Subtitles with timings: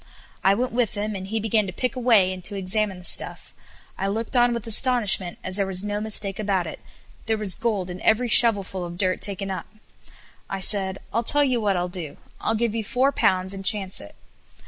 [0.43, 3.53] I went with him, and he began to pick away, and to examine the stuff.
[3.99, 6.79] I looked on with astonishment, as there was no mistake about it
[7.27, 9.67] there was gold in every shovel full of dirt taken up.
[10.49, 13.63] I said: "I'll tell you what I will do; I'll give you four pounds, and
[13.63, 14.15] chance it."